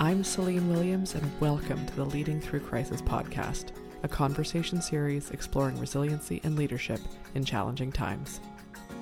[0.00, 3.72] I'm Celine Williams, and welcome to the Leading Through Crisis podcast,
[4.04, 7.00] a conversation series exploring resiliency and leadership
[7.34, 8.40] in challenging times.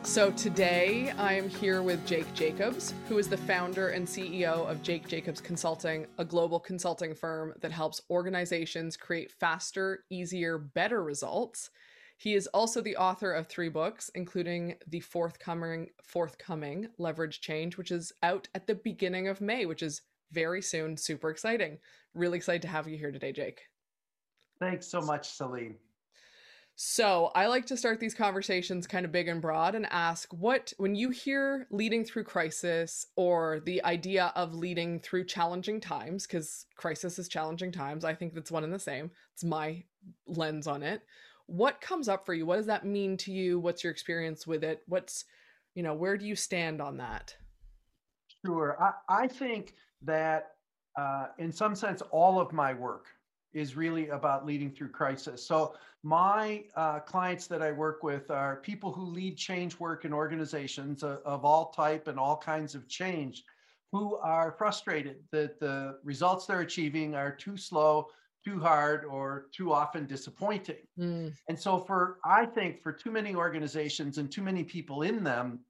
[0.04, 4.82] So, today I am here with Jake Jacobs, who is the founder and CEO of
[4.82, 11.68] Jake Jacobs Consulting, a global consulting firm that helps organizations create faster, easier, better results.
[12.16, 17.90] He is also the author of three books, including the forthcoming forthcoming Leverage Change, which
[17.90, 20.00] is out at the beginning of May, which is
[20.32, 20.96] very soon.
[20.96, 21.78] Super exciting.
[22.14, 23.60] Really excited to have you here today, Jake.
[24.58, 25.76] Thanks so much, Celine.
[26.78, 30.74] So, I like to start these conversations kind of big and broad and ask what,
[30.76, 36.66] when you hear leading through crisis or the idea of leading through challenging times, because
[36.76, 39.10] crisis is challenging times, I think that's one and the same.
[39.32, 39.84] It's my
[40.26, 41.00] lens on it.
[41.46, 42.44] What comes up for you?
[42.44, 43.58] What does that mean to you?
[43.58, 44.82] What's your experience with it?
[44.86, 45.24] What's,
[45.74, 47.34] you know, where do you stand on that?
[48.44, 48.76] Sure.
[49.08, 50.52] I, I think that
[50.96, 53.06] uh, in some sense, all of my work
[53.52, 55.46] is really about leading through crisis.
[55.46, 60.12] So my uh, clients that I work with are people who lead change work in
[60.12, 63.44] organizations of, of all type and all kinds of change,
[63.92, 68.08] who are frustrated that the results they're achieving are too slow,
[68.44, 70.86] too hard, or too often disappointing.
[70.98, 71.32] Mm.
[71.48, 75.60] And so for I think for too many organizations and too many people in them,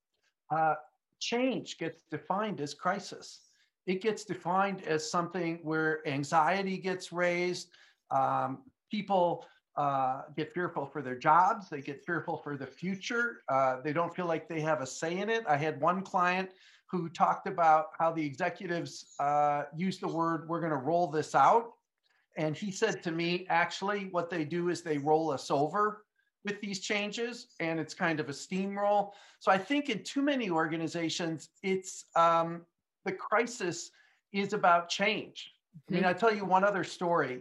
[0.51, 0.75] uh,
[1.21, 3.46] change gets defined as crisis
[3.87, 7.71] it gets defined as something where anxiety gets raised.
[8.11, 8.59] Um,
[8.91, 11.69] people uh, get fearful for their jobs.
[11.69, 13.43] They get fearful for the future.
[13.49, 15.45] Uh, they don't feel like they have a say in it.
[15.49, 16.51] I had one client
[16.91, 21.35] who talked about how the executives uh, use the word, we're going to roll this
[21.35, 21.73] out.
[22.37, 26.05] And he said to me, actually, what they do is they roll us over
[26.45, 29.11] with these changes, and it's kind of a steamroll.
[29.41, 32.63] So I think in too many organizations, it's um,
[33.07, 33.91] the crisis
[34.33, 35.53] is about change.
[35.55, 35.79] Mm-hmm.
[35.79, 36.09] I mean, mm-hmm.
[36.09, 37.41] I'll tell you one other story.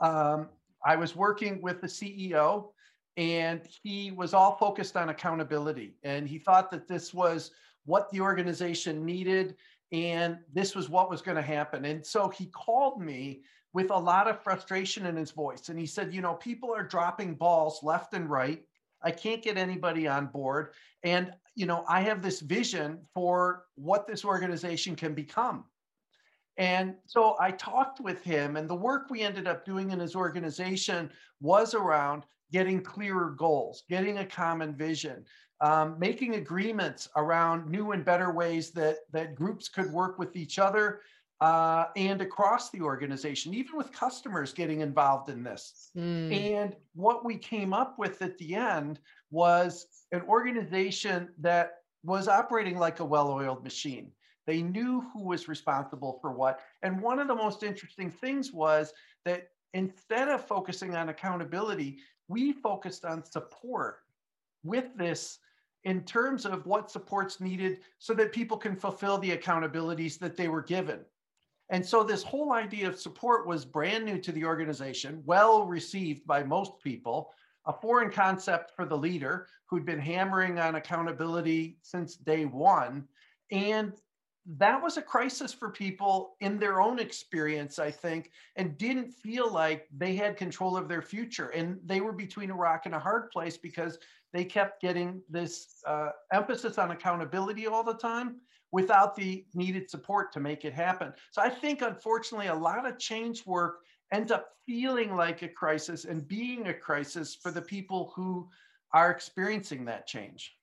[0.00, 0.48] Um,
[0.84, 2.68] I was working with the CEO,
[3.16, 5.96] and he was all focused on accountability.
[6.04, 7.50] And he thought that this was
[7.84, 9.56] what the organization needed,
[9.90, 11.84] and this was what was going to happen.
[11.86, 13.40] And so he called me
[13.72, 15.68] with a lot of frustration in his voice.
[15.68, 18.62] And he said, You know, people are dropping balls left and right.
[19.02, 20.72] I can't get anybody on board.
[21.02, 25.64] And, you know, I have this vision for what this organization can become.
[26.56, 30.16] And so I talked with him, and the work we ended up doing in his
[30.16, 31.10] organization
[31.40, 35.24] was around getting clearer goals, getting a common vision,
[35.60, 40.58] um, making agreements around new and better ways that, that groups could work with each
[40.58, 41.00] other
[41.40, 45.90] uh, and across the organization, even with customers getting involved in this.
[45.96, 46.54] Mm.
[46.54, 48.98] And what we came up with at the end
[49.30, 54.10] was an organization that was operating like a well oiled machine.
[54.46, 56.60] They knew who was responsible for what.
[56.82, 58.92] And one of the most interesting things was
[59.24, 63.98] that instead of focusing on accountability, we focused on support
[64.64, 65.38] with this
[65.84, 70.48] in terms of what support's needed so that people can fulfill the accountabilities that they
[70.48, 71.00] were given.
[71.70, 76.26] And so this whole idea of support was brand new to the organization, well received
[76.26, 77.32] by most people,
[77.66, 83.06] a foreign concept for the leader who'd been hammering on accountability since day one.
[83.50, 83.92] And
[84.56, 89.52] that was a crisis for people in their own experience, I think, and didn't feel
[89.52, 91.48] like they had control of their future.
[91.48, 93.98] And they were between a rock and a hard place because
[94.32, 98.36] they kept getting this uh, emphasis on accountability all the time
[98.72, 101.12] without the needed support to make it happen.
[101.30, 103.80] So I think, unfortunately, a lot of change work
[104.12, 108.48] ends up feeling like a crisis and being a crisis for the people who
[108.92, 110.54] are experiencing that change.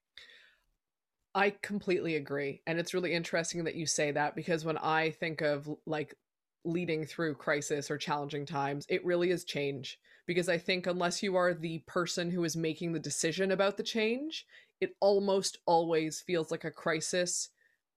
[1.34, 2.62] I completely agree.
[2.66, 6.16] And it's really interesting that you say that because when I think of like
[6.64, 10.00] leading through crisis or challenging times, it really is change.
[10.28, 13.84] Because I think unless you are the person who is making the decision about the
[13.84, 14.46] change,
[14.82, 17.50] it almost always feels like a crisis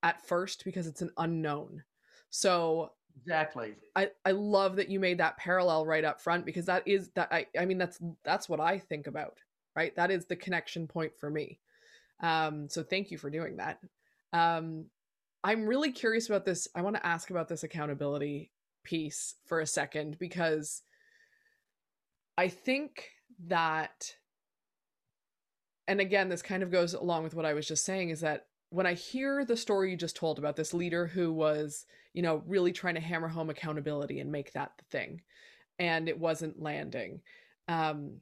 [0.02, 1.82] at first because it's an unknown.
[2.30, 3.74] So exactly.
[3.96, 7.28] I I love that you made that parallel right up front because that is that
[7.32, 9.38] I I mean that's that's what I think about,
[9.74, 9.94] right?
[9.96, 11.58] That is the connection point for me.
[12.20, 13.80] Um so thank you for doing that.
[14.32, 14.86] Um
[15.44, 16.68] I'm really curious about this.
[16.74, 18.50] I want to ask about this accountability
[18.82, 20.82] piece for a second because
[22.36, 23.10] I think
[23.46, 24.14] that
[25.86, 28.46] and again this kind of goes along with what I was just saying is that
[28.70, 32.42] when I hear the story you just told about this leader who was, you know,
[32.46, 35.22] really trying to hammer home accountability and make that the thing,
[35.78, 37.20] and it wasn't landing,
[37.68, 38.20] um,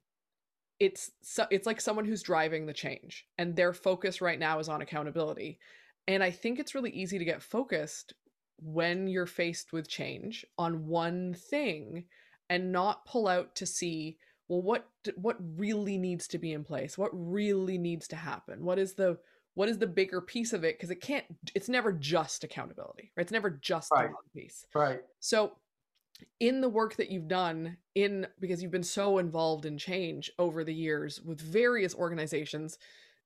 [0.78, 4.68] it's so, it's like someone who's driving the change, and their focus right now is
[4.68, 5.58] on accountability,
[6.06, 8.14] and I think it's really easy to get focused
[8.58, 12.04] when you're faced with change on one thing
[12.48, 14.16] and not pull out to see
[14.48, 16.96] well what what really needs to be in place?
[16.96, 18.64] What really needs to happen?
[18.64, 19.18] What is the
[19.56, 21.24] what is the bigger piece of it because it can't
[21.54, 24.08] it's never just accountability right it's never just right.
[24.08, 25.52] the one piece right so
[26.40, 30.62] in the work that you've done in because you've been so involved in change over
[30.62, 32.78] the years with various organizations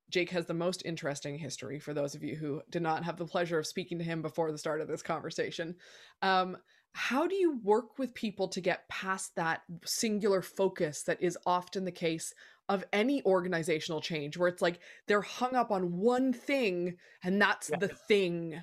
[0.09, 3.25] Jake has the most interesting history for those of you who did not have the
[3.25, 5.77] pleasure of speaking to him before the start of this conversation.
[6.21, 6.57] Um,
[6.93, 11.85] how do you work with people to get past that singular focus that is often
[11.85, 12.35] the case
[12.71, 14.79] of any organizational change where it's like
[15.09, 17.77] they're hung up on one thing and that's yeah.
[17.79, 18.63] the thing?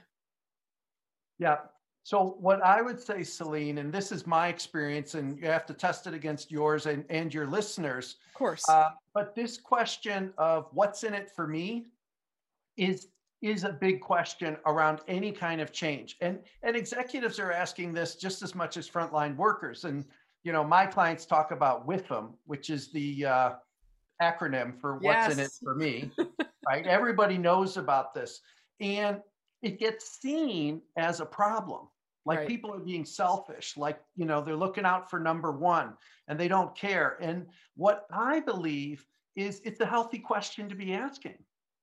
[1.38, 1.58] Yeah.
[2.04, 5.74] So what I would say, Celine, and this is my experience, and you have to
[5.74, 8.16] test it against yours and, and your listeners.
[8.30, 8.68] Of course.
[8.70, 11.88] Uh, but this question of what's in it for me
[12.78, 13.10] is
[13.44, 16.16] is a big question around any kind of change.
[16.22, 19.84] And and executives are asking this just as much as frontline workers.
[19.84, 20.06] And
[20.44, 23.52] you know, my clients talk about WIFM, which is the uh,
[24.22, 25.34] acronym for what's yes.
[25.34, 26.12] in it for me.
[26.68, 26.86] right?
[26.86, 28.42] Everybody knows about this.
[28.80, 29.22] And
[29.62, 31.88] it gets seen as a problem
[32.28, 32.48] like right.
[32.48, 35.94] people are being selfish like you know they're looking out for number one
[36.28, 39.06] and they don't care and what i believe
[39.36, 41.36] is it's a healthy question to be asking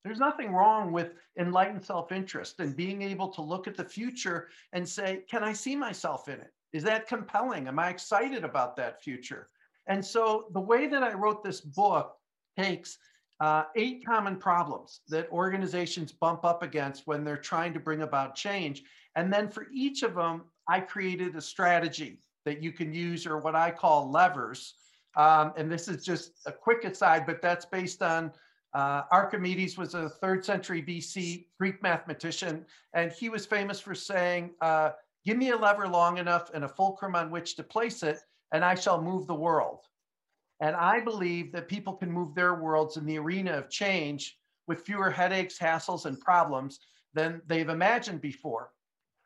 [0.05, 4.87] there's nothing wrong with enlightened self-interest and being able to look at the future and
[4.87, 9.03] say can i see myself in it is that compelling am i excited about that
[9.03, 9.49] future
[9.87, 12.17] and so the way that i wrote this book
[12.59, 12.99] takes
[13.41, 18.35] uh, eight common problems that organizations bump up against when they're trying to bring about
[18.35, 18.85] change
[19.17, 23.39] and then for each of them, I created a strategy that you can use or
[23.39, 24.75] what I call levers.
[25.17, 28.33] Um, and this is just a quick aside, but that's based on
[28.75, 34.51] uh, Archimedes was a third century BC Greek mathematician, and he was famous for saying,
[34.61, 34.91] uh,
[35.25, 38.19] "Give me a lever long enough and a fulcrum on which to place it,
[38.51, 39.87] and I shall move the world."
[40.61, 44.37] And I believe that people can move their worlds in the arena of change
[44.67, 46.79] with fewer headaches, hassles, and problems
[47.13, 48.71] than they've imagined before.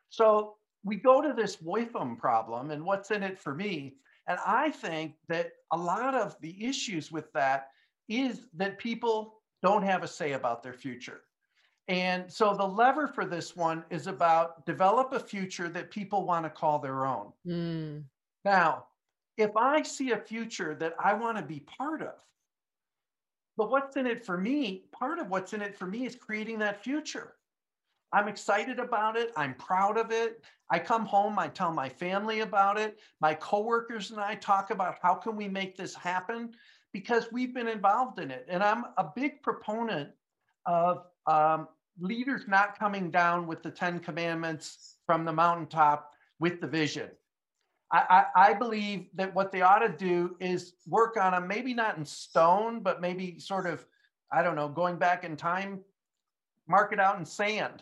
[0.09, 3.95] So we go to this WIFM problem and what's in it for me.
[4.27, 7.69] And I think that a lot of the issues with that
[8.07, 11.21] is that people don't have a say about their future.
[11.87, 16.45] And so the lever for this one is about develop a future that people want
[16.45, 17.33] to call their own.
[17.47, 18.03] Mm.
[18.45, 18.85] Now,
[19.39, 22.15] if I see a future that I want to be part of,
[23.55, 26.59] but what's in it for me, part of what's in it for me is creating
[26.59, 27.35] that future.
[28.11, 29.31] I'm excited about it.
[29.37, 30.43] I'm proud of it.
[30.69, 32.99] I come home, I tell my family about it.
[33.21, 36.51] My coworkers and I talk about how can we make this happen
[36.91, 38.45] because we've been involved in it.
[38.49, 40.09] And I'm a big proponent
[40.65, 46.67] of um, leaders not coming down with the 10 commandments from the mountaintop with the
[46.67, 47.09] vision.
[47.91, 51.97] I, I, believe that what they ought to do is work on them, maybe not
[51.97, 53.83] in stone, but maybe sort of,
[54.31, 55.79] I don't know, going back in time,
[56.67, 57.81] mark it out in sand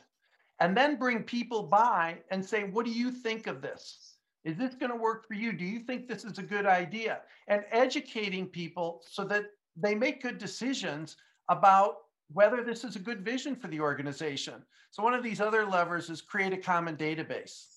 [0.59, 4.15] and then bring people by and say, What do you think of this?
[4.43, 5.51] Is this going to work for you?
[5.51, 7.21] Do you think this is a good idea?
[7.47, 9.45] And educating people so that
[9.75, 11.17] they make good decisions
[11.49, 11.97] about
[12.33, 14.55] whether this is a good vision for the organization.
[14.91, 17.76] So, one of these other levers is create a common database.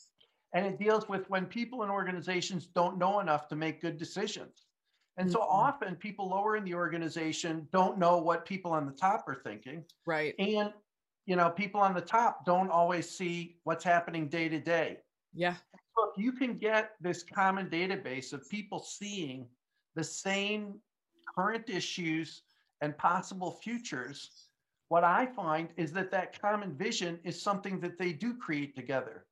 [0.52, 4.66] And it deals with when people and organizations don't know enough to make good decisions.
[5.16, 5.52] And so mm-hmm.
[5.52, 9.84] often people lower in the organization don't know what people on the top are thinking.
[10.06, 10.34] Right.
[10.38, 10.72] And
[11.26, 14.98] you know, people on the top don't always see what's happening day to day.
[15.34, 15.54] Yeah.
[15.96, 19.46] So if you can get this common database of people seeing
[19.94, 20.80] the same
[21.36, 22.42] current issues
[22.80, 24.48] and possible futures,
[24.88, 29.26] what I find is that that common vision is something that they do create together.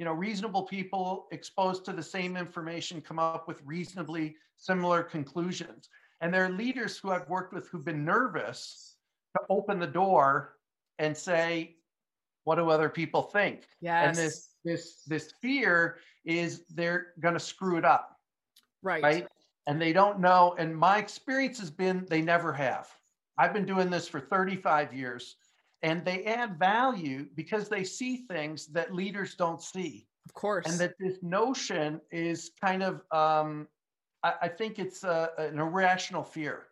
[0.00, 5.90] You know, reasonable people exposed to the same information come up with reasonably similar conclusions.
[6.22, 8.96] And there are leaders who I've worked with who've been nervous
[9.36, 10.56] to open the door
[10.98, 11.76] and say,
[12.44, 13.66] what do other people think?
[13.82, 14.16] Yes.
[14.16, 18.16] And this this this fear is they're going to screw it up.
[18.82, 19.02] Right.
[19.02, 19.26] Right.
[19.66, 20.54] And they don't know.
[20.58, 22.88] And my experience has been they never have.
[23.36, 25.36] I've been doing this for 35 years
[25.82, 30.06] and they add value because they see things that leaders don't see.
[30.26, 30.66] Of course.
[30.66, 33.66] And that this notion is kind of, um,
[34.22, 36.66] I, I think it's a, an irrational fear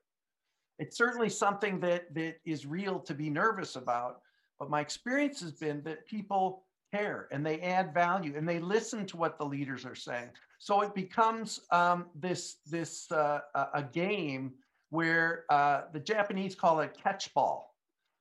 [0.79, 4.21] it's certainly something that that is real to be nervous about
[4.59, 9.05] but my experience has been that people care and they add value and they listen
[9.07, 13.41] to what the leaders are saying so it becomes um, this this uh,
[13.75, 14.53] a game
[14.91, 17.68] where uh, the japanese call it catch ball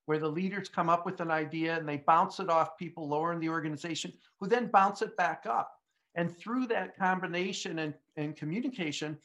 [0.07, 3.33] where the leaders come up with an idea and they bounce it off people lower
[3.33, 5.81] in the organization who then bounce it back up.
[6.15, 9.17] And through that combination and, and communication,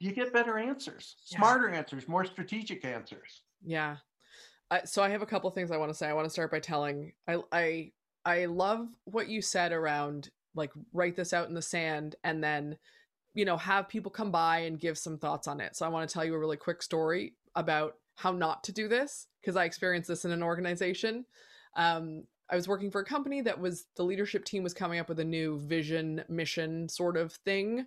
[0.00, 1.38] you get better answers, yeah.
[1.38, 3.42] smarter answers, more strategic answers.
[3.64, 3.96] Yeah.
[4.72, 6.08] Uh, so I have a couple things I want to say.
[6.08, 7.92] I want to start by telling I I
[8.24, 12.76] I love what you said around like write this out in the sand and then
[13.34, 15.76] you know have people come by and give some thoughts on it.
[15.76, 18.88] So I want to tell you a really quick story about how not to do
[18.88, 21.24] this because I experienced this in an organization.
[21.76, 25.08] Um, I was working for a company that was the leadership team was coming up
[25.08, 27.86] with a new vision, mission sort of thing.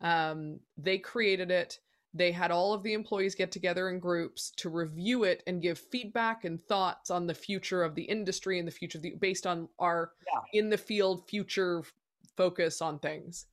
[0.00, 1.78] Um, they created it.
[2.14, 5.78] They had all of the employees get together in groups to review it and give
[5.78, 9.46] feedback and thoughts on the future of the industry and the future of the based
[9.46, 10.58] on our yeah.
[10.58, 11.82] in the field future
[12.34, 13.44] focus on things.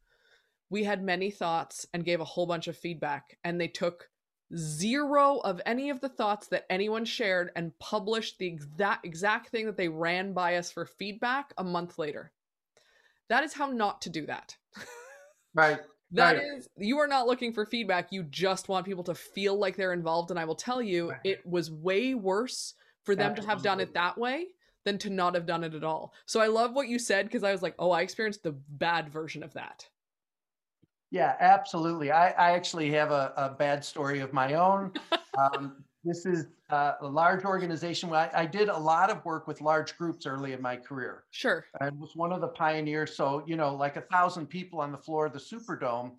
[0.70, 4.10] We had many thoughts and gave a whole bunch of feedback, and they took
[4.56, 9.66] zero of any of the thoughts that anyone shared and published the exact exact thing
[9.66, 12.32] that they ran by us for feedback a month later.
[13.30, 14.56] That is how not to do that.
[15.56, 15.80] Right.
[16.12, 16.44] That right.
[16.58, 18.12] is, you are not looking for feedback.
[18.12, 20.30] You just want people to feel like they're involved.
[20.32, 21.20] And I will tell you, right.
[21.24, 23.46] it was way worse for them Absolutely.
[23.46, 24.48] to have done it that way
[24.86, 26.14] than to not have done it at all.
[26.26, 29.10] So I love what you said because I was like, oh, I experienced the bad
[29.10, 29.88] version of that.
[31.14, 32.12] Yeah, absolutely.
[32.12, 34.92] I, I actually have a, a bad story of my own.
[35.38, 38.12] um, this is uh, a large organization.
[38.12, 41.26] I, I, did a lot of work with large groups early in my career.
[41.30, 41.66] Sure.
[41.82, 43.16] And was one of the pioneers.
[43.16, 46.14] So, you know, like a thousand people on the floor of the Superdome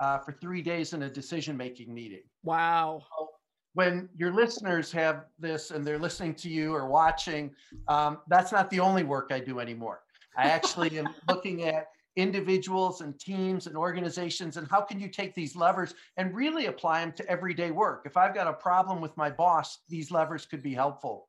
[0.00, 2.24] uh, for three days in a decision making meeting.
[2.42, 3.04] Wow.
[3.16, 3.28] So
[3.74, 7.52] when your listeners have this and they're listening to you or watching,
[7.86, 10.02] um, that's not the only work I do anymore.
[10.36, 11.86] I actually am looking at
[12.16, 17.00] individuals and teams and organizations and how can you take these levers and really apply
[17.00, 18.02] them to everyday work?
[18.04, 21.28] If i've got a problem with my boss these levers could be helpful.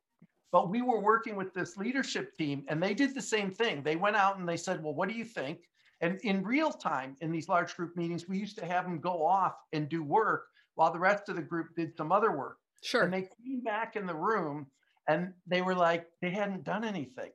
[0.51, 3.83] But we were working with this leadership team and they did the same thing.
[3.83, 5.59] They went out and they said well what do you think?
[6.01, 9.23] And in real time in these large group meetings we used to have them go
[9.23, 12.57] off and do work while the rest of the group did some other work.
[12.83, 13.03] Sure.
[13.03, 14.65] And they came back in the room
[15.07, 17.29] and they were like they hadn't done anything.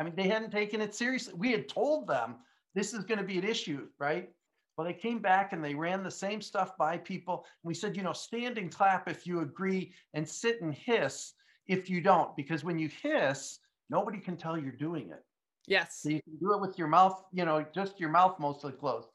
[0.00, 1.34] I mean they hadn't taken it seriously.
[1.36, 2.36] We had told them
[2.76, 4.28] this is going to be an issue, right?
[4.76, 7.46] Well, they came back and they ran the same stuff by people.
[7.64, 11.32] And we said, you know, stand and clap if you agree and sit and hiss
[11.66, 15.24] if you don't, because when you hiss, nobody can tell you're doing it.
[15.66, 16.00] Yes.
[16.02, 19.08] So you can do it with your mouth, you know, just your mouth mostly closed.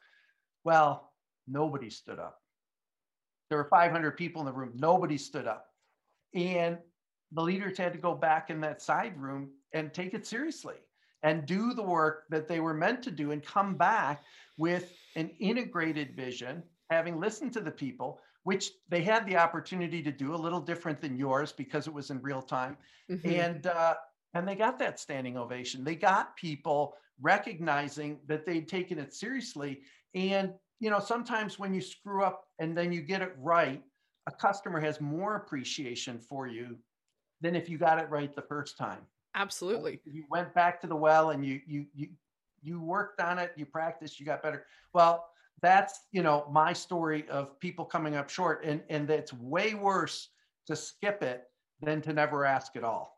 [0.66, 1.14] Well,
[1.48, 2.40] nobody stood up.
[3.50, 4.74] There were 500 people in the room.
[4.76, 5.68] Nobody stood up.
[6.34, 6.80] And
[7.32, 10.76] the leaders had to go back in that side room and take it seriously
[11.24, 14.24] and do the work that they were meant to do and come back
[14.58, 20.12] with an integrated vision, having listened to the people, which they had the opportunity to
[20.12, 22.78] do a little different than yours because it was in real time.
[23.10, 23.30] Mm-hmm.
[23.30, 23.96] And uh,
[24.34, 25.84] and they got that standing ovation.
[25.84, 29.82] They got people recognizing that they'd taken it seriously.
[30.16, 33.84] And you know, sometimes when you screw up and then you get it right,
[34.28, 36.78] a customer has more appreciation for you
[37.42, 39.02] than if you got it right the first time.
[39.36, 40.00] Absolutely.
[40.06, 42.10] You went back to the well and you you you
[42.62, 44.66] you worked on it, you practiced, you got better.
[44.94, 45.26] Well,
[45.62, 50.30] that's you know my story of people coming up short and and it's way worse
[50.68, 51.44] to skip it
[51.82, 53.18] than to never ask at all.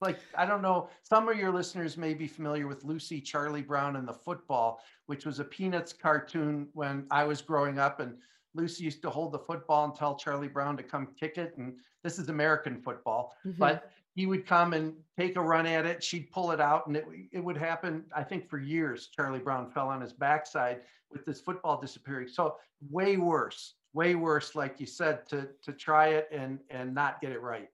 [0.00, 3.96] Like I don't know, some of your listeners may be familiar with Lucy Charlie Brown
[3.96, 8.16] and the football, which was a Peanuts cartoon when I was growing up and
[8.54, 11.54] Lucy used to hold the football and tell Charlie Brown to come kick it.
[11.56, 13.58] And this is American football, mm-hmm.
[13.58, 16.02] but he would come and take a run at it.
[16.02, 18.04] She'd pull it out, and it, it would happen.
[18.14, 22.28] I think for years, Charlie Brown fell on his backside with this football disappearing.
[22.28, 22.56] So
[22.90, 27.32] way worse, way worse, like you said, to to try it and and not get
[27.32, 27.70] it right.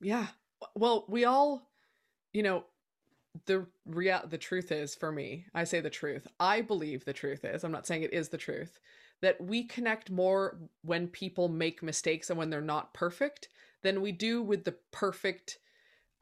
[0.00, 0.26] Yeah.
[0.74, 1.68] Well, we all,
[2.32, 2.64] you know,
[3.46, 5.46] the real the truth is for me.
[5.54, 6.26] I say the truth.
[6.38, 7.64] I believe the truth is.
[7.64, 8.78] I'm not saying it is the truth.
[9.22, 13.48] That we connect more when people make mistakes and when they're not perfect
[13.82, 15.58] than we do with the perfect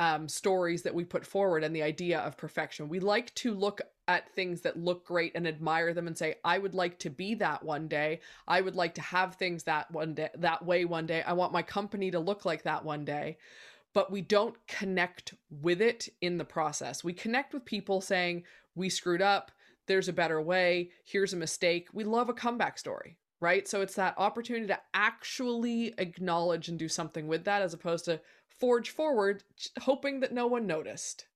[0.00, 2.88] um, stories that we put forward and the idea of perfection.
[2.88, 6.58] We like to look at things that look great and admire them and say, I
[6.58, 8.20] would like to be that one day.
[8.46, 11.22] I would like to have things that one day, that way one day.
[11.22, 13.36] I want my company to look like that one day.
[13.94, 17.02] But we don't connect with it in the process.
[17.02, 19.50] We connect with people saying, we screwed up.
[19.86, 20.90] There's a better way.
[21.04, 21.88] Here's a mistake.
[21.92, 23.66] We love a comeback story, right?
[23.66, 28.20] So it's that opportunity to actually acknowledge and do something with that as opposed to,
[28.58, 29.44] forge forward,
[29.80, 31.26] hoping that no one noticed.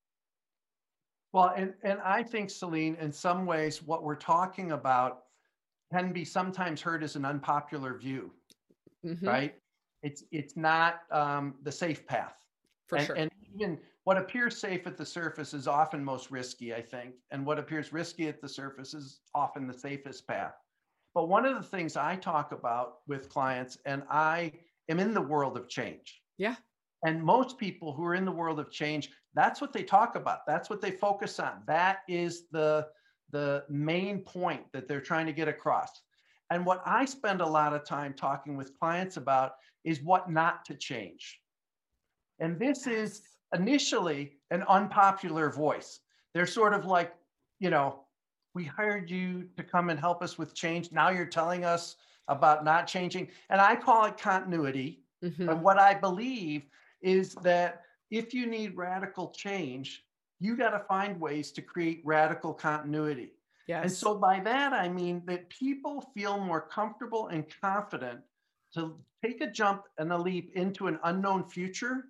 [1.32, 5.24] Well, and, and I think, Celine, in some ways, what we're talking about
[5.92, 8.32] can be sometimes heard as an unpopular view,
[9.04, 9.26] mm-hmm.
[9.26, 9.54] right?
[10.02, 12.34] It's it's not um, the safe path.
[12.86, 13.16] For and, sure.
[13.16, 17.14] And even what appears safe at the surface is often most risky, I think.
[17.30, 20.54] And what appears risky at the surface is often the safest path.
[21.14, 24.52] But one of the things I talk about with clients, and I
[24.88, 26.20] am in the world of change.
[26.36, 26.56] Yeah.
[27.04, 30.46] And most people who are in the world of change, that's what they talk about.
[30.46, 31.62] That's what they focus on.
[31.66, 32.86] That is the,
[33.30, 35.90] the main point that they're trying to get across.
[36.50, 39.54] And what I spend a lot of time talking with clients about
[39.84, 41.40] is what not to change.
[42.40, 43.22] And this is
[43.54, 46.00] initially an unpopular voice.
[46.34, 47.14] They're sort of like,
[47.58, 48.04] you know,
[48.54, 50.92] we hired you to come and help us with change.
[50.92, 51.96] Now you're telling us
[52.28, 53.28] about not changing.
[53.50, 55.04] And I call it continuity.
[55.24, 55.48] Mm-hmm.
[55.48, 56.64] And what I believe
[57.02, 60.04] is that if you need radical change,
[60.40, 63.32] you got to find ways to create radical continuity.
[63.68, 63.82] Yes.
[63.84, 68.20] And so by that, I mean that people feel more comfortable and confident
[68.74, 72.06] to take a jump and a leap into an unknown future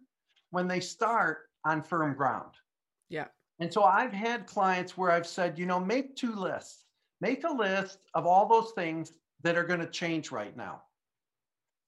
[0.51, 2.53] when they start on firm ground.
[3.11, 3.27] Yeah.
[3.61, 6.85] And so I've had clients where I've said, you know, make two lists.
[7.21, 10.83] Make a list of all those things that are going to change right now.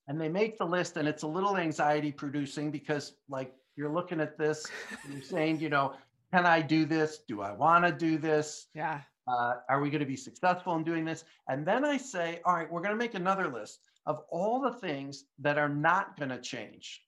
[0.06, 4.20] And they make the list, and it's a little anxiety producing because, like, you're looking
[4.20, 4.66] at this,
[5.10, 5.94] you're saying, you know,
[6.32, 7.20] can I do this?
[7.26, 8.66] Do I want to do this?
[8.74, 9.00] Yeah.
[9.26, 11.24] Uh, are we going to be successful in doing this?
[11.48, 14.72] And then I say, all right, we're going to make another list of all the
[14.72, 17.02] things that are not going to change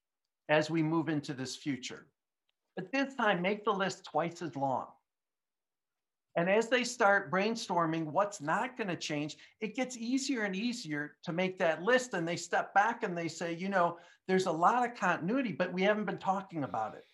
[0.48, 2.06] as we move into this future.
[2.76, 4.86] But this time, make the list twice as long.
[6.36, 11.16] And as they start brainstorming what's not going to change, it gets easier and easier
[11.24, 12.12] to make that list.
[12.12, 13.96] And they step back and they say, you know,
[14.28, 17.06] there's a lot of continuity, but we haven't been talking about it.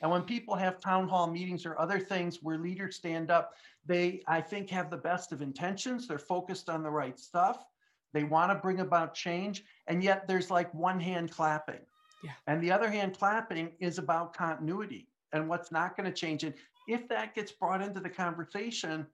[0.00, 3.54] And when people have town hall meetings or other things where leaders stand up,
[3.84, 6.06] they, I think, have the best of intentions.
[6.06, 7.64] They're focused on the right stuff.
[8.12, 9.64] They want to bring about change.
[9.88, 11.80] And yet there's like one hand clapping.
[12.22, 12.30] Yeah.
[12.46, 16.44] And the other hand clapping is about continuity and what's not going to change.
[16.44, 16.54] And
[16.88, 19.06] if that gets brought into the conversation,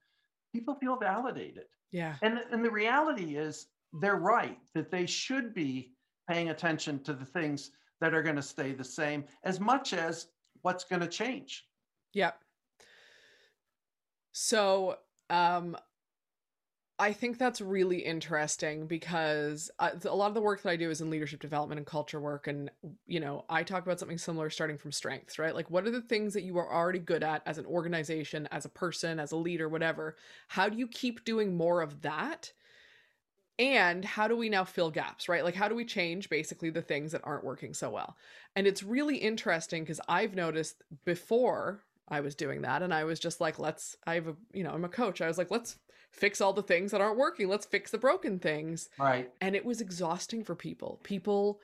[0.53, 1.65] people feel validated.
[1.93, 2.15] Yeah.
[2.23, 3.67] And, and the reality is
[4.01, 5.93] they're right that they should be
[6.29, 10.29] paying attention to the things that are going to stay the same as much as
[10.63, 11.67] what's going to change.
[12.13, 12.33] Yeah.
[14.33, 14.99] So,
[15.31, 15.77] um,
[16.97, 20.91] I think that's really interesting because uh, a lot of the work that I do
[20.91, 22.47] is in leadership development and culture work.
[22.47, 22.71] And,
[23.07, 25.57] you know, I talk about something similar starting from strengths, right?
[25.57, 28.65] Like, what are the things that you are already good at as an organization, as
[28.65, 30.15] a person, as a leader, whatever?
[30.47, 32.53] How do you keep doing more of that?
[33.59, 35.43] And how do we now fill gaps, right?
[35.43, 38.17] Like, how do we change basically the things that aren't working so well?
[38.55, 43.19] And it's really interesting because I've noticed before I was doing that and I was
[43.19, 45.21] just like, let's, I have a, you know, I'm a coach.
[45.21, 45.77] I was like, let's
[46.13, 47.49] fix all the things that aren't working.
[47.49, 48.89] Let's fix the broken things.
[48.99, 49.31] Right.
[49.41, 51.01] And it was exhausting for people.
[51.03, 51.61] People,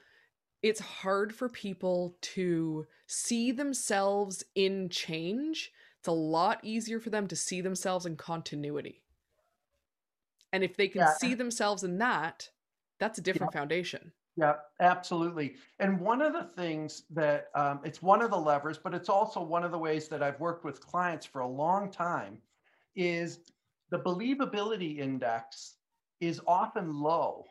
[0.62, 5.70] it's hard for people to see themselves in change.
[5.98, 9.02] It's a lot easier for them to see themselves in continuity.
[10.52, 11.14] And if they can yeah.
[11.20, 12.48] see themselves in that,
[12.98, 13.60] that's a different yeah.
[13.60, 14.12] foundation.
[14.36, 15.56] Yeah, absolutely.
[15.80, 19.42] And one of the things that um, it's one of the levers, but it's also
[19.42, 22.38] one of the ways that I've worked with clients for a long time
[22.94, 23.40] is
[23.90, 25.76] the believability index
[26.20, 27.44] is often low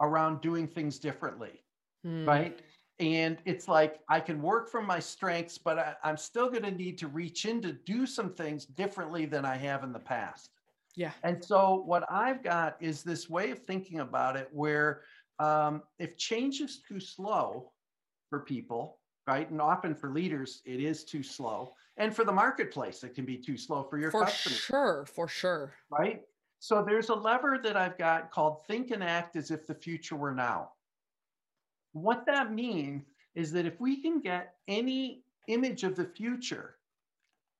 [0.00, 1.62] around doing things differently,
[2.04, 2.26] hmm.
[2.26, 2.58] right?
[2.98, 6.70] And it's like I can work from my strengths, but I, I'm still going to
[6.70, 10.50] need to reach in to do some things differently than I have in the past.
[10.94, 11.12] Yeah.
[11.22, 15.02] And so what I've got is this way of thinking about it where
[15.42, 17.72] um, if change is too slow
[18.30, 19.50] for people, right?
[19.50, 21.74] And often for leaders, it is too slow.
[21.96, 24.58] And for the marketplace it can be too slow for your for customers.
[24.58, 25.74] For sure for sure.
[25.90, 26.22] Right?
[26.60, 30.16] So there's a lever that i've got called think and act as if the future
[30.16, 30.70] were now.
[31.92, 33.02] What that means
[33.34, 36.76] is that if we can get any image of the future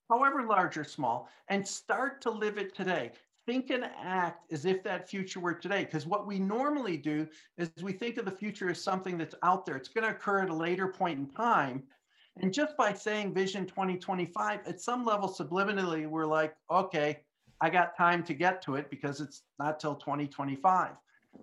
[0.09, 3.11] however large or small and start to live it today
[3.47, 7.27] think and act as if that future were today because what we normally do
[7.59, 10.41] is we think of the future as something that's out there it's going to occur
[10.43, 11.83] at a later point in time
[12.37, 17.21] and just by saying Vision 2025, at some level, subliminally, we're like, okay,
[17.61, 20.93] I got time to get to it because it's not till 2025.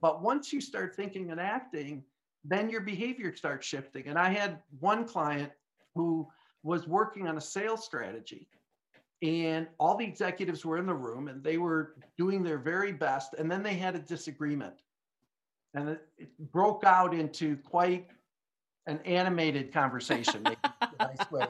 [0.01, 2.03] But once you start thinking and acting,
[2.43, 4.07] then your behavior starts shifting.
[4.07, 5.51] And I had one client
[5.95, 6.27] who
[6.63, 8.47] was working on a sales strategy,
[9.21, 13.33] and all the executives were in the room and they were doing their very best.
[13.33, 14.75] And then they had a disagreement.
[15.73, 18.07] And it, it broke out into quite
[18.87, 20.43] an animated conversation,
[20.99, 21.45] nice way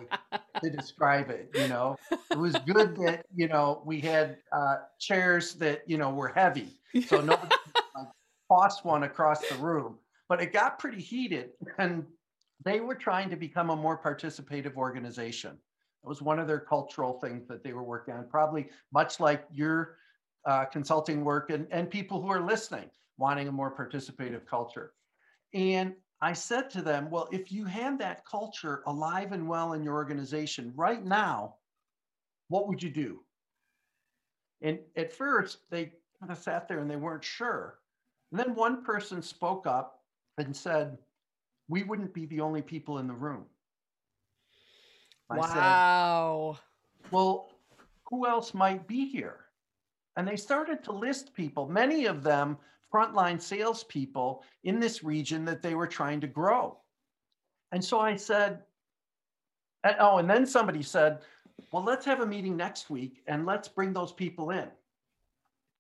[0.62, 1.50] to describe it.
[1.56, 1.96] You know,
[2.32, 6.68] it was good that you know we had uh, chairs that you know were heavy,
[7.08, 7.56] so nobody
[7.96, 8.08] like,
[8.52, 9.96] tossed one across the room.
[10.28, 12.06] But it got pretty heated, and
[12.66, 15.58] they were trying to become a more participative organization.
[16.04, 19.46] It was one of their cultural things that they were working on, probably much like
[19.52, 19.98] your
[20.46, 24.94] uh, consulting work and, and people who are listening, wanting a more participative culture.
[25.54, 29.84] And I said to them, well, if you had that culture alive and well in
[29.84, 31.56] your organization right now,
[32.50, 33.22] what would you do?
[34.62, 37.80] And at first, they kind of sat there and they weren't sure.
[38.32, 40.02] And then one person spoke up
[40.38, 40.98] and said,
[41.70, 43.46] We wouldn't be the only people in the room.
[45.30, 46.58] Wow.
[46.58, 47.52] Said, well,
[48.10, 49.42] who else might be here?
[50.16, 52.58] And they started to list people, many of them
[52.92, 56.78] frontline salespeople in this region that they were trying to grow.
[57.72, 58.64] And so I said,
[59.84, 61.20] and, oh, and then somebody said,
[61.72, 64.68] well, let's have a meeting next week and let's bring those people in,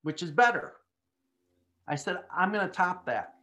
[0.03, 0.73] which is better.
[1.87, 3.35] I said, I'm going to top that.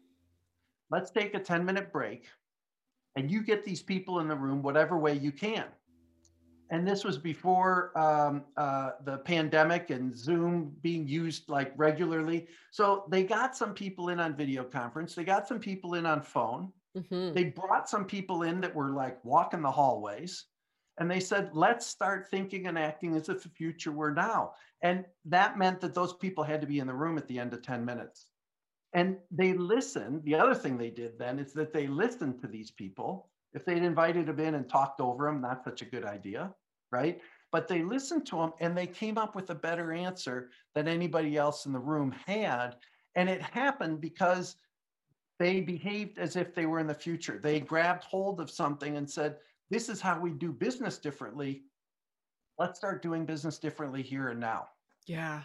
[0.90, 2.27] Let's take a 10 minute break
[3.16, 5.64] and you get these people in the room whatever way you can
[6.70, 12.48] and this was before um, uh, the pandemic and Zoom being used like regularly.
[12.72, 15.14] So they got some people in on video conference.
[15.14, 16.72] They got some people in on phone.
[16.96, 17.35] Mm-hmm.
[17.35, 20.46] They brought some people in that were like walking the hallways.
[20.98, 24.52] And they said, let's start thinking and acting as if the future were now.
[24.83, 27.52] And that meant that those people had to be in the room at the end
[27.52, 28.26] of 10 minutes.
[28.92, 30.24] And they listened.
[30.24, 33.83] The other thing they did then is that they listened to these people if they'd
[33.83, 36.55] invited him in and talked over him, not such a good idea,
[36.92, 37.19] right?
[37.51, 41.38] But they listened to him and they came up with a better answer than anybody
[41.38, 42.77] else in the room had.
[43.14, 44.57] And it happened because
[45.38, 47.40] they behaved as if they were in the future.
[47.42, 49.37] They grabbed hold of something and said,
[49.71, 51.62] This is how we do business differently.
[52.59, 54.69] Let's start doing business differently here and now.
[55.07, 55.42] Yeah.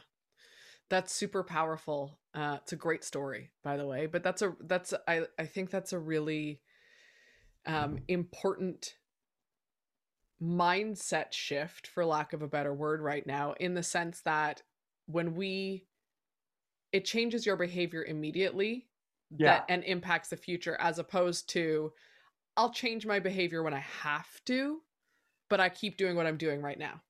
[0.89, 2.19] That's super powerful.
[2.33, 4.07] Uh, it's a great story, by the way.
[4.07, 6.59] But that's a that's I I think that's a really
[7.65, 8.95] um, important
[10.41, 14.63] mindset shift, for lack of a better word, right now, in the sense that
[15.05, 15.85] when we,
[16.91, 18.87] it changes your behavior immediately
[19.37, 19.57] yeah.
[19.57, 21.91] that, and impacts the future, as opposed to,
[22.57, 24.81] I'll change my behavior when I have to,
[25.49, 27.01] but I keep doing what I'm doing right now.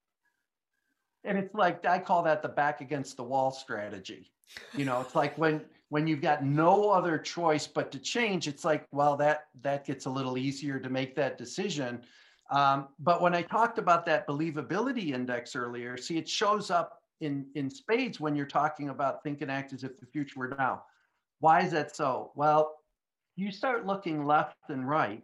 [1.23, 4.31] And it's like, I call that the back against the wall strategy.
[4.75, 8.63] You know, it's like when when you've got no other choice but to change, it's
[8.63, 12.01] like, well, that that gets a little easier to make that decision.
[12.49, 17.45] Um, but when I talked about that believability index earlier, see, it shows up in
[17.55, 20.83] in spades when you're talking about think and act as if the future were now.
[21.41, 22.31] Why is that so?
[22.35, 22.73] Well,
[23.35, 25.21] you start looking left and right,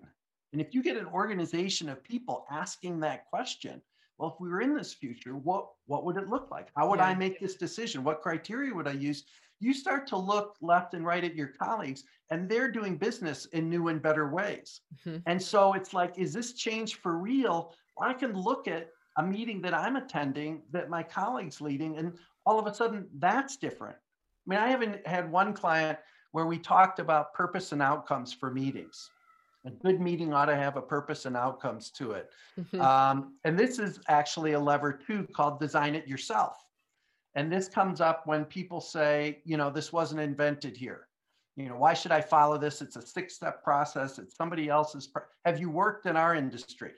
[0.52, 3.82] and if you get an organization of people asking that question,
[4.18, 6.68] well, if we were in this future, what what would it look like?
[6.76, 7.08] How would yeah.
[7.08, 8.04] I make this decision?
[8.04, 9.24] What criteria would I use?
[9.60, 13.70] You start to look left and right at your colleagues, and they're doing business in
[13.70, 14.82] new and better ways.
[15.06, 15.18] Mm-hmm.
[15.26, 17.74] And so it's like, is this change for real?
[18.00, 22.14] I can look at a meeting that I'm attending that my colleagues leading, and
[22.46, 23.96] all of a sudden that's different.
[23.96, 25.98] I mean, I haven't had one client
[26.32, 29.10] where we talked about purpose and outcomes for meetings
[29.68, 32.30] a good meeting ought to have a purpose and outcomes to it.
[32.60, 32.82] Mm-hmm.
[32.82, 36.64] Um, and this is actually a lever too called design it yourself.
[37.38, 41.08] And this comes up when people say, you know, this wasn't invented here.
[41.56, 42.82] You know, why should I follow this?
[42.82, 44.18] It's a six step process.
[44.18, 45.06] It's somebody else's.
[45.06, 46.94] Pro- have you worked in our industry?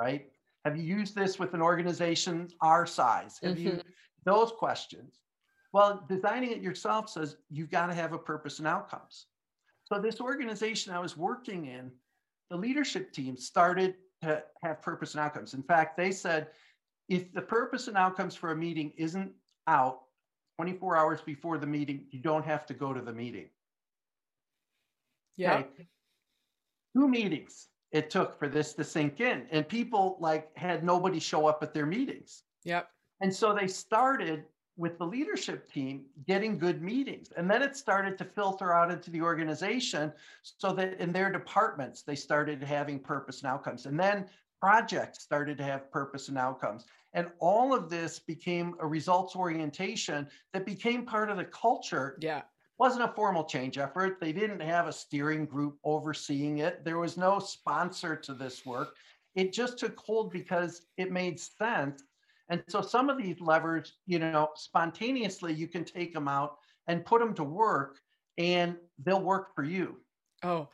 [0.00, 0.26] Right?
[0.64, 3.38] Have you used this with an organization our size?
[3.44, 3.76] Have mm-hmm.
[3.76, 3.80] you
[4.24, 5.20] those questions?
[5.72, 9.26] Well, designing it yourself says you've got to have a purpose and outcomes.
[9.84, 11.92] So this organization I was working in,
[12.50, 15.54] the leadership team started to have purpose and outcomes.
[15.54, 16.48] In fact, they said
[17.08, 19.32] if the purpose and outcomes for a meeting isn't
[19.66, 20.02] out
[20.56, 23.48] 24 hours before the meeting, you don't have to go to the meeting.
[25.36, 25.58] Yeah.
[25.58, 25.88] Okay.
[26.94, 29.46] Two meetings it took for this to sink in.
[29.50, 32.42] And people like had nobody show up at their meetings.
[32.64, 32.88] Yep.
[33.20, 34.44] And so they started
[34.76, 37.30] with the leadership team getting good meetings.
[37.36, 42.02] And then it started to filter out into the organization so that in their departments,
[42.02, 43.86] they started having purpose and outcomes.
[43.86, 44.26] And then
[44.62, 46.84] projects started to have purpose and outcomes.
[47.14, 52.16] And all of this became a results orientation that became part of the culture.
[52.20, 52.38] Yeah.
[52.38, 52.44] It
[52.78, 54.18] wasn't a formal change effort.
[54.20, 56.84] They didn't have a steering group overseeing it.
[56.84, 58.94] There was no sponsor to this work.
[59.34, 62.04] It just took hold because it made sense
[62.48, 67.02] and so some of these levers, you know, spontaneously you can take them out and
[67.02, 67.98] put them to work
[68.36, 69.96] and they'll work for you.
[70.42, 70.68] Oh,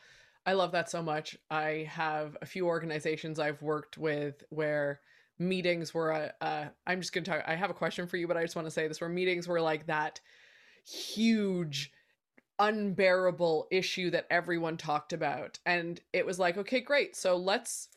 [0.46, 1.36] I love that so much.
[1.50, 5.00] I have a few organizations I've worked with where
[5.38, 8.26] meetings were uh, uh I'm just going to talk I have a question for you
[8.26, 10.20] but I just want to say this where meetings were like that
[10.84, 11.92] huge
[12.58, 17.88] unbearable issue that everyone talked about and it was like okay great so let's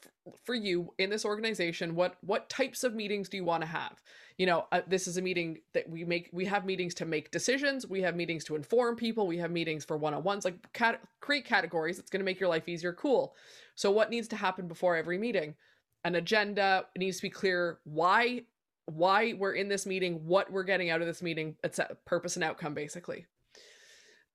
[0.43, 4.01] for you in this organization what what types of meetings do you want to have?
[4.37, 7.31] You know uh, this is a meeting that we make we have meetings to make
[7.31, 11.45] decisions we have meetings to inform people we have meetings for one-on-ones like cat- create
[11.45, 13.35] categories it's going to make your life easier cool.
[13.75, 15.55] So what needs to happen before every meeting?
[16.03, 18.43] An agenda it needs to be clear why
[18.85, 22.35] why we're in this meeting what we're getting out of this meeting it's a purpose
[22.35, 23.25] and outcome basically.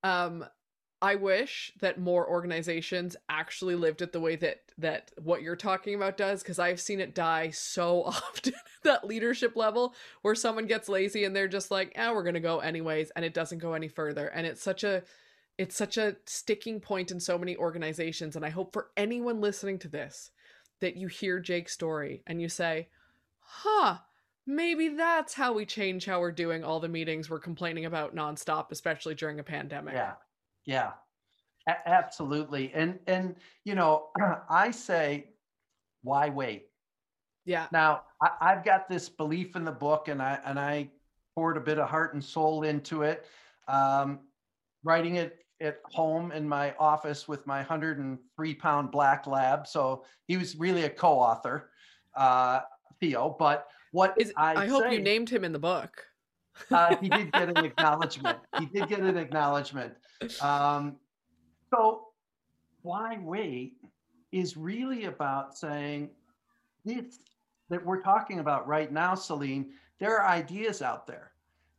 [0.02, 0.44] Um
[1.02, 5.94] I wish that more organizations actually lived it the way that that what you're talking
[5.94, 10.88] about does because I've seen it die so often that leadership level where someone gets
[10.88, 13.74] lazy and they're just like, "Oh, we're going to go anyways," and it doesn't go
[13.74, 14.28] any further.
[14.28, 15.02] And it's such a
[15.58, 19.78] it's such a sticking point in so many organizations and I hope for anyone listening
[19.80, 20.30] to this
[20.80, 22.88] that you hear Jake's story and you say,
[23.40, 23.98] "Huh,
[24.46, 28.70] maybe that's how we change how we're doing all the meetings we're complaining about nonstop,
[28.70, 30.14] especially during a pandemic." Yeah.
[30.66, 30.92] Yeah,
[31.68, 32.72] a- absolutely.
[32.74, 34.08] And and you know,
[34.50, 35.30] I say,
[36.02, 36.66] why wait?
[37.44, 37.66] Yeah.
[37.72, 40.90] Now I, I've got this belief in the book, and I and I
[41.34, 43.24] poured a bit of heart and soul into it.
[43.68, 44.20] Um,
[44.84, 49.66] writing it at home in my office with my 103 pound black lab.
[49.66, 51.70] So he was really a co-author,
[52.14, 52.60] uh,
[53.00, 53.34] Theo.
[53.38, 56.04] But what Is, I, I hope say, you named him in the book.
[56.70, 58.38] Uh, he did get an acknowledgement.
[58.58, 59.94] He did get an acknowledgement.
[60.40, 60.96] Um,
[61.74, 62.08] so
[62.82, 63.74] why wait
[64.32, 66.10] is really about saying
[66.84, 67.18] this
[67.68, 69.72] that we're talking about right now, Celine.
[69.98, 71.32] There are ideas out there,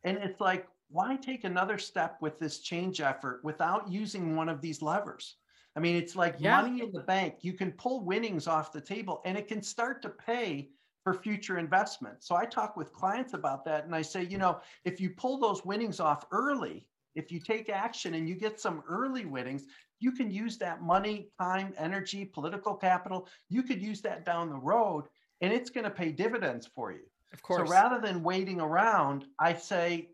[0.04, 4.60] and it's like why take another step with this change effort without using one of
[4.60, 5.36] these levers?
[5.76, 6.62] I mean, it's like Yeah.
[6.62, 7.36] money in the bank.
[7.42, 10.70] You can pull winnings off the table, and it can start to pay
[11.08, 12.22] for future investment.
[12.22, 15.38] So I talk with clients about that, and I say, you know, if you pull
[15.38, 19.64] those winnings off early, if you take action and you get some early winnings,
[20.00, 23.26] you can use that money, time, energy, political capital.
[23.48, 25.04] You could use that down the road
[25.40, 27.06] and it's going to pay dividends for you.
[27.32, 27.66] Of course.
[27.66, 30.10] So rather than waiting around, I say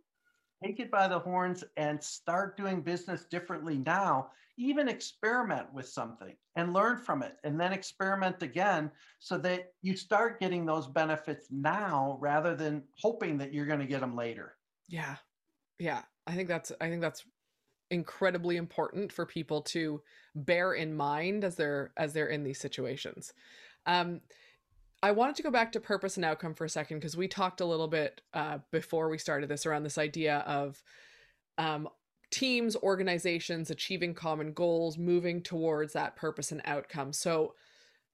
[0.62, 4.30] take it by the horns and start doing business differently now.
[4.56, 9.96] Even experiment with something and learn from it, and then experiment again so that you
[9.96, 14.56] start getting those benefits now rather than hoping that you're going to get them later.
[14.88, 15.16] yeah.
[15.78, 16.02] Yeah.
[16.26, 17.24] I think that's I think that's
[17.90, 20.00] incredibly important for people to
[20.34, 23.32] bear in mind as they're as they're in these situations.
[23.86, 24.20] Um
[25.02, 27.60] I wanted to go back to purpose and outcome for a second because we talked
[27.60, 30.82] a little bit uh, before we started this around this idea of
[31.58, 31.90] um,
[32.30, 37.12] teams, organizations achieving common goals, moving towards that purpose and outcome.
[37.12, 37.54] So,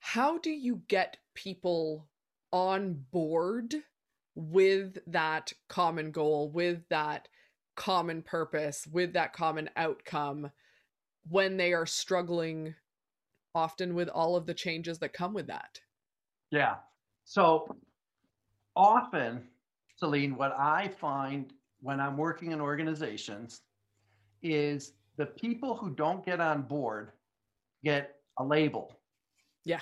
[0.01, 2.09] how do you get people
[2.53, 3.75] on board
[4.35, 7.29] with that common goal, with that
[7.77, 10.51] common purpose, with that common outcome
[11.29, 12.75] when they are struggling
[13.55, 15.81] often with all of the changes that come with that?
[16.51, 16.77] Yeah.
[17.25, 17.77] So
[18.75, 19.47] often,
[19.97, 23.63] Celine, what I find when I'm working in organizations
[24.43, 27.13] is the people who don't get on board
[27.85, 28.97] get a label.
[29.65, 29.81] Yeah.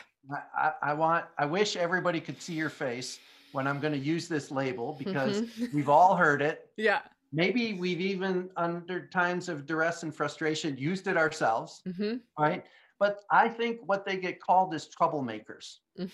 [0.56, 3.18] I, I, want, I wish everybody could see your face
[3.52, 5.72] when I'm going to use this label because Mhm.
[5.74, 6.70] we've all heard it.
[6.76, 7.00] yeah.
[7.30, 12.64] Maybe we've even, under times of duress and frustration, used it ourselves, hmm right?
[12.98, 16.10] But I think what they get called is troublemakers, Mhm.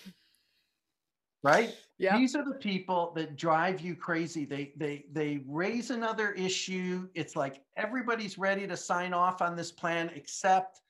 [1.44, 1.76] Right?
[1.98, 2.18] Yeah.
[2.18, 4.44] These are the people that drive you crazy.
[4.44, 7.08] They they they raise another issue.
[7.14, 10.80] It's like everybody's ready to sign off on this plan except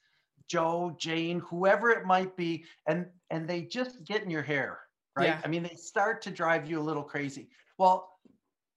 [0.49, 4.79] Joe, Jane, whoever it might be, and and they just get in your hair,
[5.17, 5.27] right?
[5.27, 5.40] Yeah.
[5.45, 7.51] I mean, they start to drive you a little crazy.
[7.77, 8.09] Well,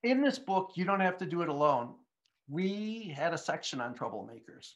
[0.04, 1.94] in this book, you don't have to do it alone.
[2.50, 4.74] We had a section on troublemakers.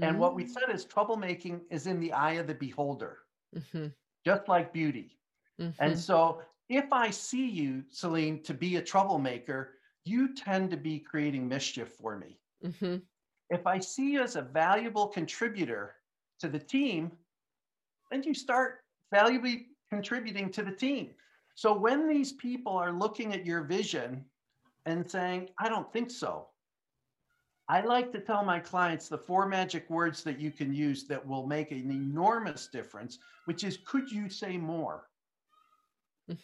[0.00, 3.18] And what we said is troublemaking is in the eye of the beholder,
[3.70, 3.88] hmm
[4.24, 5.18] just like beauty.
[5.78, 10.98] And so if I see you, Celine, to be a troublemaker, you tend to be
[10.98, 12.38] creating mischief for me.
[12.78, 12.96] hmm
[13.50, 15.96] If I see you as a valuable contributor
[16.40, 17.12] to the team,
[18.10, 18.80] then you start
[19.12, 21.10] valuably contributing to the team.
[21.54, 24.24] So when these people are looking at your vision
[24.86, 26.48] and saying, I don't think so,
[27.68, 31.26] I like to tell my clients the four magic words that you can use that
[31.26, 35.08] will make an enormous difference, which is, could you say more?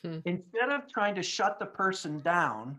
[0.02, 2.78] Hmm instead of trying to shut the person down,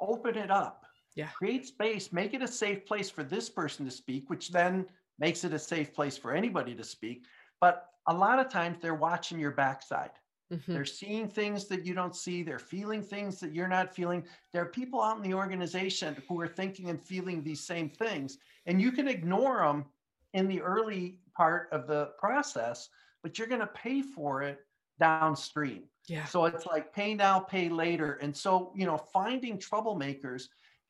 [0.00, 0.84] open it up.
[1.16, 1.28] Yeah.
[1.28, 4.86] Create space, make it a safe place for this person to speak, which then
[5.18, 7.24] makes it a safe place for anybody to speak.
[7.60, 10.10] But a lot of times they're watching your backside.
[10.52, 10.72] Mm-hmm.
[10.72, 12.42] They're seeing things that you don't see.
[12.42, 14.24] They're feeling things that you're not feeling.
[14.52, 18.38] There are people out in the organization who are thinking and feeling these same things.
[18.66, 19.86] And you can ignore them
[20.34, 22.88] in the early part of the process,
[23.22, 24.58] but you're going to pay for it
[25.00, 25.84] downstream.
[26.08, 26.24] Yeah.
[26.24, 28.14] So it's like pay now, pay later.
[28.14, 30.48] And so, you know, finding troublemakers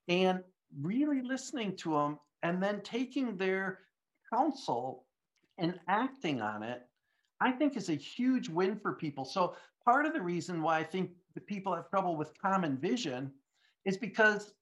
[0.09, 0.43] and
[0.81, 3.81] really listening to them and then taking their
[4.33, 5.07] counsel
[5.59, 6.83] and acting on it,
[7.41, 9.25] I think is a huge win for people.
[9.25, 13.33] So part of the reason why I think the people have trouble with common vision
[13.85, 14.55] is because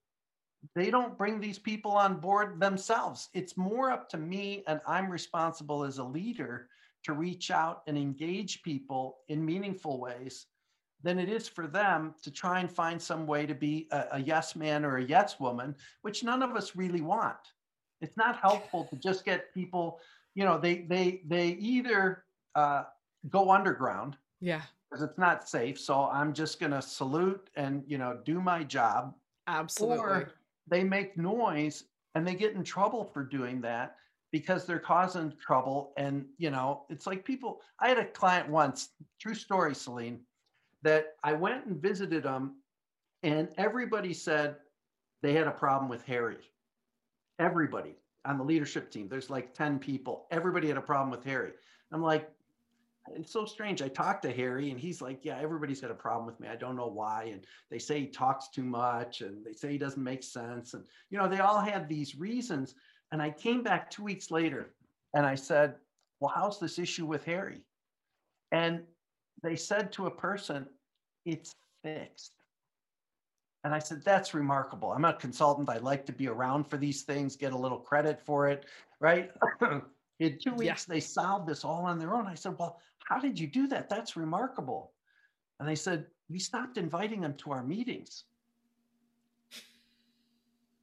[0.75, 3.29] they don't bring these people on board themselves.
[3.33, 6.69] It's more up to me, and I'm responsible as a leader
[7.03, 10.47] to reach out and engage people in meaningful ways
[11.03, 14.21] than it is for them to try and find some way to be a, a,
[14.21, 17.35] yes man or a yes woman, which none of us really want.
[18.01, 19.99] It's not helpful to just get people,
[20.33, 22.23] you know, they they they either
[22.55, 22.83] uh,
[23.29, 25.79] go underground, yeah, because it's not safe.
[25.79, 29.13] So I'm just gonna salute and you know do my job.
[29.47, 29.97] Absolutely.
[29.97, 30.31] Or
[30.67, 31.85] they make noise
[32.15, 33.97] and they get in trouble for doing that
[34.33, 35.93] because they're causing trouble.
[35.95, 37.61] And you know, it's like people.
[37.79, 38.89] I had a client once,
[39.21, 40.19] true story, Celine
[40.81, 42.57] that I went and visited them,
[43.21, 44.57] and everybody said
[45.21, 46.39] they had a problem with Harry.
[47.39, 51.51] Everybody on the leadership team, there's like 10 people, everybody had a problem with Harry.
[51.93, 52.29] I'm like,
[53.15, 53.81] it's so strange.
[53.81, 56.47] I talked to Harry and he's like, Yeah, everybody's got a problem with me.
[56.47, 57.29] I don't know why.
[57.31, 60.73] And they say he talks too much and they say he doesn't make sense.
[60.73, 62.75] And, you know, they all had these reasons.
[63.13, 64.73] And I came back two weeks later
[65.13, 65.75] and I said,
[66.19, 67.61] Well, how's this issue with Harry?
[68.51, 68.81] And
[69.43, 70.65] they said to a person,
[71.23, 72.33] it's fixed.
[73.63, 74.91] And I said, that's remarkable.
[74.91, 75.69] I'm a consultant.
[75.69, 78.65] I like to be around for these things, get a little credit for it,
[78.99, 79.31] right?
[80.19, 80.93] In two weeks, yeah.
[80.93, 82.27] they solved this all on their own.
[82.27, 83.89] I said, well, how did you do that?
[83.89, 84.91] That's remarkable.
[85.59, 88.25] And they said, we stopped inviting them to our meetings.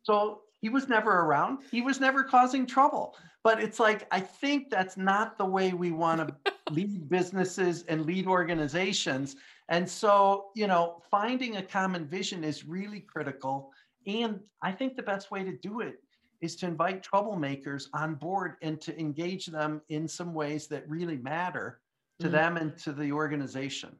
[0.02, 1.58] So he was never around.
[1.70, 3.16] He was never causing trouble.
[3.42, 8.04] But it's like, I think that's not the way we want to lead businesses and
[8.04, 9.36] lead organizations.
[9.68, 13.70] And so, you know, finding a common vision is really critical.
[14.06, 16.02] And I think the best way to do it
[16.40, 21.18] is to invite troublemakers on board and to engage them in some ways that really
[21.18, 21.80] matter
[22.18, 22.34] to mm-hmm.
[22.34, 23.94] them and to the organization.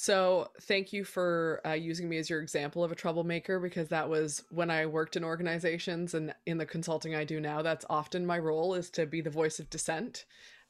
[0.00, 4.08] So, thank you for uh, using me as your example of a troublemaker because that
[4.08, 7.62] was when I worked in organizations and in the consulting I do now.
[7.62, 10.24] That's often my role is to be the voice of dissent.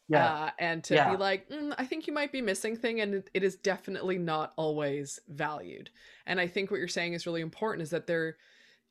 [0.09, 0.25] Yeah.
[0.25, 1.11] Uh, and to yeah.
[1.11, 4.55] be like, mm, I think you might be missing thing, and it, is definitely not
[4.57, 5.91] always valued.
[6.25, 8.39] And I think what you're saying is really important is that there,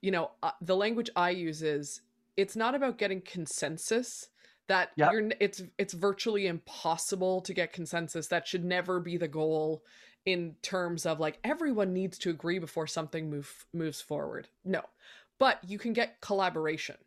[0.02, 2.02] you know, uh, the language I use is
[2.38, 4.30] it's not about getting consensus
[4.68, 5.12] that yep.
[5.12, 9.82] you're it's it's virtually impossible to get consensus that should never be the goal
[10.28, 14.50] in terms of like everyone needs to agree before something move moves forward.
[14.66, 14.82] No.
[15.40, 16.98] But you can get collaboration.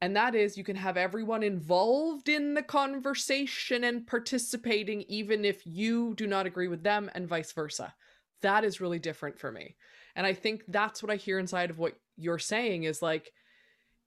[0.00, 5.64] And that is you can have everyone involved in the conversation and participating even if
[5.64, 7.94] you do not agree with them and vice versa.
[8.42, 9.76] That is really different for me.
[10.16, 13.32] And I think that's what I hear inside of what you're saying is like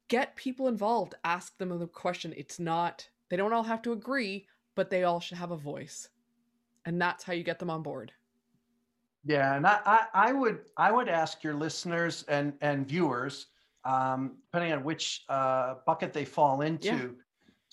[0.10, 2.34] get people involved, ask them the question.
[2.36, 6.10] It's not they don't all have to agree, but they all should have a voice.
[6.86, 8.12] And that's how you get them on board.
[9.30, 13.46] Yeah, and I, I, I would I would ask your listeners and and viewers,
[13.86, 17.08] um, depending on which uh, bucket they fall into, yeah.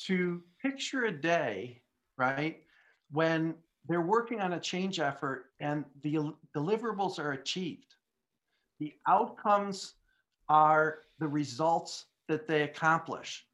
[0.00, 1.80] to picture a day,
[2.18, 2.62] right,
[3.10, 3.54] when
[3.88, 7.94] they're working on a change effort and the deliverables are achieved,
[8.78, 9.94] the outcomes
[10.50, 13.46] are the results that they accomplish,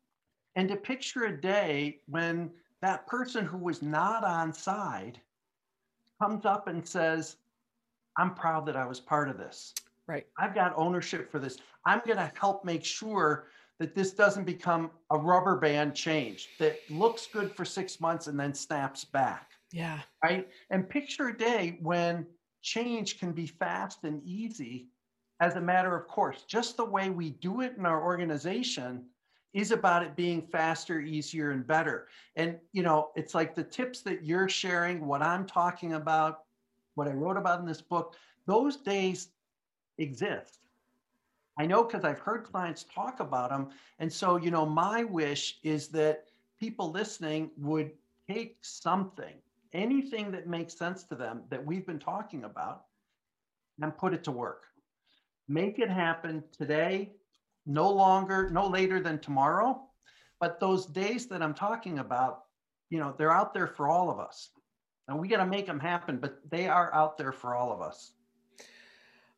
[0.56, 5.20] and to picture a day when that person who was not on side
[6.20, 7.36] comes up and says
[8.16, 9.74] I'm proud that I was part of this.
[10.06, 10.26] Right.
[10.38, 11.58] I've got ownership for this.
[11.86, 13.48] I'm going to help make sure
[13.78, 18.38] that this doesn't become a rubber band change that looks good for six months and
[18.38, 19.50] then snaps back.
[19.72, 20.00] Yeah.
[20.22, 20.48] Right.
[20.70, 22.26] And picture a day when
[22.62, 24.88] change can be fast and easy
[25.40, 26.44] as a matter of course.
[26.46, 29.06] Just the way we do it in our organization
[29.52, 32.08] is about it being faster, easier, and better.
[32.36, 36.41] And, you know, it's like the tips that you're sharing, what I'm talking about,
[36.94, 38.16] what I wrote about in this book,
[38.46, 39.28] those days
[39.98, 40.58] exist.
[41.58, 43.68] I know because I've heard clients talk about them.
[43.98, 46.24] And so, you know, my wish is that
[46.58, 47.92] people listening would
[48.28, 49.34] take something,
[49.72, 52.84] anything that makes sense to them that we've been talking about,
[53.80, 54.64] and put it to work.
[55.48, 57.12] Make it happen today,
[57.66, 59.82] no longer, no later than tomorrow.
[60.40, 62.44] But those days that I'm talking about,
[62.90, 64.50] you know, they're out there for all of us.
[65.12, 66.16] And we got to make them happen.
[66.16, 68.12] But they are out there for all of us.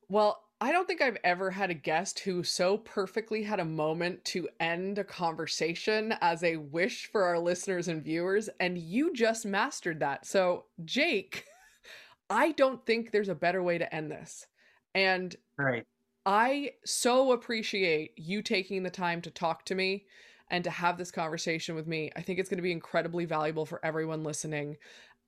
[0.09, 4.25] Well, I don't think I've ever had a guest who so perfectly had a moment
[4.27, 9.45] to end a conversation as a wish for our listeners and viewers, and you just
[9.45, 10.27] mastered that.
[10.27, 11.45] So, Jake,
[12.31, 14.47] I don't think there's a better way to end this.
[14.95, 15.85] And Great.
[16.25, 20.07] I so appreciate you taking the time to talk to me
[20.51, 22.11] and to have this conversation with me.
[22.17, 24.77] I think it's going to be incredibly valuable for everyone listening.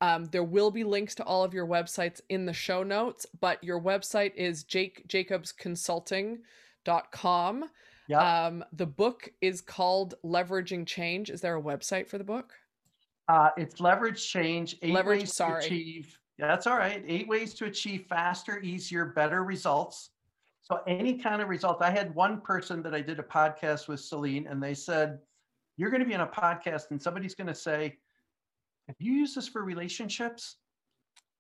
[0.01, 3.63] Um, there will be links to all of your websites in the show notes, but
[3.65, 7.65] your website is jakejacobsconsulting.com.
[8.09, 8.47] Yeah.
[8.47, 11.31] Um, the book is called Leveraging Change.
[11.31, 12.53] Is there a website for the book?
[13.29, 14.77] Uh, it's leverage change.
[14.83, 15.63] Eight Leverage- ways sorry.
[15.63, 16.19] to achieve.
[16.39, 17.03] Yeah, that's all right.
[17.09, 20.11] Eight ways to achieve faster, easier, better results.
[20.61, 21.81] So any kind of result.
[21.81, 25.19] I had one person that I did a podcast with, Celine, and they said,
[25.77, 27.97] "You're going to be on a podcast, and somebody's going to say,
[28.89, 30.57] have you used this for relationships?"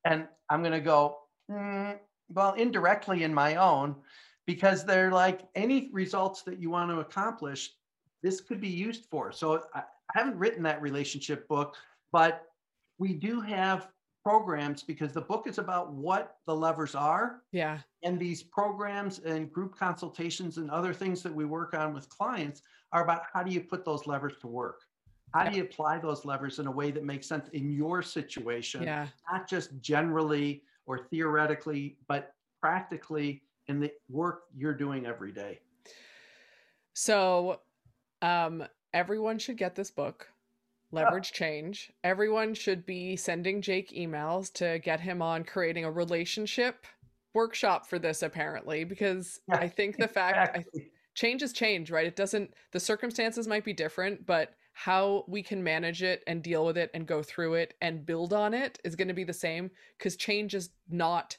[0.04, 1.18] And I'm going to go,
[1.50, 3.96] "Mm, well, indirectly in my own,
[4.46, 7.74] because they're like any results that you want to accomplish,
[8.22, 9.32] this could be used for.
[9.32, 9.84] So I, I
[10.14, 11.76] haven't written that relationship book,
[12.12, 12.46] but
[12.98, 13.88] we do have
[14.24, 17.78] programs because the book is about what the levers are Yeah.
[18.02, 22.62] and these programs and group consultations and other things that we work on with clients
[22.92, 24.80] are about how do you put those levers to work
[25.34, 25.50] how Yeah.
[25.50, 29.08] do you apply those levers in a way that makes sense in your situation Yeah.
[29.30, 35.60] not just generally or theoretically but practically in the work you're doing every day
[36.98, 37.60] So,
[38.22, 40.32] um, everyone should get this book,
[40.92, 41.92] Leverage Change.
[42.04, 46.86] Everyone should be sending Jake emails to get him on creating a relationship
[47.34, 50.64] workshop for this, apparently, because Yeah, I think the fact I,
[51.12, 52.06] change is change, right?
[52.06, 56.66] It doesn't, the circumstances might be different, but how we can manage it and deal
[56.66, 59.32] with it and go through it and build on it is going to be the
[59.32, 61.34] same because change is not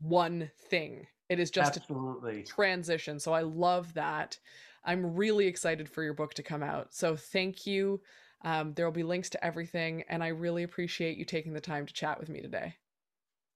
[0.00, 1.04] one thing.
[1.28, 3.18] It is just a absolutely transition.
[3.18, 4.38] So I love that.
[4.84, 6.94] I'm really excited for your book to come out.
[6.94, 8.00] So thank you.
[8.44, 11.86] Um, there will be links to everything, and I really appreciate you taking the time
[11.86, 12.76] to chat with me today.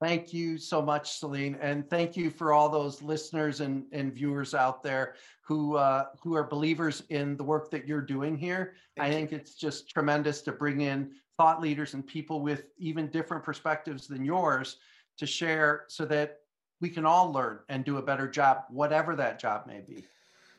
[0.05, 4.53] Thank you so much, Celine, and thank you for all those listeners and, and viewers
[4.53, 8.75] out there who uh, who are believers in the work that you're doing here.
[8.99, 9.19] I Thank you.
[9.19, 14.07] think it's just tremendous to bring in thought leaders and people with even different perspectives
[14.07, 14.77] than yours
[15.17, 16.41] to share, so that
[16.83, 20.05] we can all learn and do a better job, whatever that job may be.